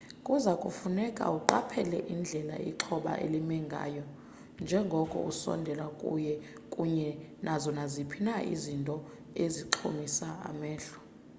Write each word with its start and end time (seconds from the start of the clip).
kuza 0.25 0.51
kufuneka 0.63 1.23
uqaphele 1.37 1.99
indlela 2.13 2.55
ixhoba 2.69 3.13
elime 3.25 3.57
ngayo 3.67 4.05
njengoko 4.63 5.17
usondela 5.31 5.85
kuye 5.99 6.33
kunye 6.73 7.09
nazo 7.45 7.69
naziphi 7.77 8.17
na 8.27 8.35
izinto 8.53 8.95
ezixhomisa 9.43 10.27
amehlo 10.49 10.99